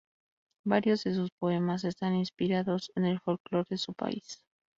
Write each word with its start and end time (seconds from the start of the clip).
Varios 0.65 1.03
de 1.03 1.13
sus 1.13 1.29
poemas 1.37 1.83
están 1.83 2.15
inspirados 2.15 2.91
en 2.95 3.05
el 3.05 3.19
folclore 3.19 3.67
de 3.69 3.77
su 3.77 3.93
país. 3.93 4.41